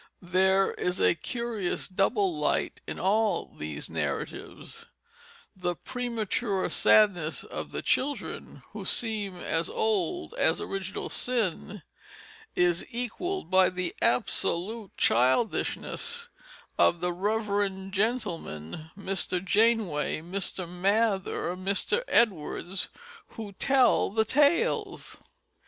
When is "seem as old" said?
8.83-10.33